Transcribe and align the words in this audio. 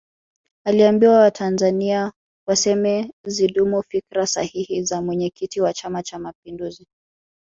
aliwaambia 0.65 1.09
watanzania 1.11 2.11
waseme 2.47 3.11
zidumu 3.25 3.83
fikra 3.83 4.27
sahihi 4.27 4.83
za 4.83 5.01
mwenyekiti 5.01 5.61
wa 5.61 5.73
chama 5.73 6.03
cha 6.03 6.19
mapinduzi 6.19 6.87